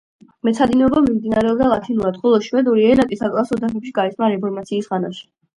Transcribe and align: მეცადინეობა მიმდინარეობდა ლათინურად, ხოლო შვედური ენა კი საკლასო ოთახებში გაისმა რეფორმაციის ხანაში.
მეცადინეობა 0.47 1.01
მიმდინარეობდა 1.07 1.67
ლათინურად, 1.73 2.17
ხოლო 2.23 2.41
შვედური 2.47 2.89
ენა 2.95 3.07
კი 3.13 3.21
საკლასო 3.23 3.59
ოთახებში 3.61 3.95
გაისმა 4.01 4.35
რეფორმაციის 4.37 4.91
ხანაში. 4.95 5.25